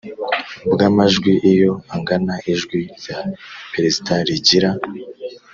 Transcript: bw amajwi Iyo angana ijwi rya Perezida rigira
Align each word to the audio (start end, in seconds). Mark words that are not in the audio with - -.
bw 0.71 0.79
amajwi 0.89 1.31
Iyo 1.51 1.71
angana 1.93 2.35
ijwi 2.53 2.79
rya 2.97 3.17
Perezida 3.73 4.13
rigira 4.27 4.69